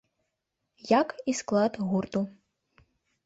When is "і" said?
1.33-1.35